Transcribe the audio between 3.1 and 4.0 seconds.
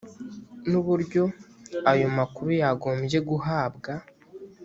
guhabwa